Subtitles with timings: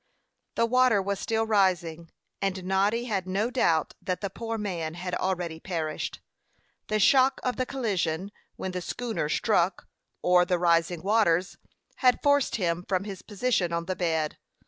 [0.55, 2.09] The water was still rising,
[2.41, 6.21] and Noddy had no doubt that the poor man had already perished.
[6.87, 9.87] The shock of the collision when the schooner struck,
[10.23, 11.57] or the rising waters,
[11.97, 14.39] had forced him from his position on the bed.